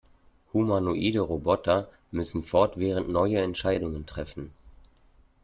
[0.51, 4.51] Humanoide Roboter müssen fortwährend neue Entscheidungen treffen.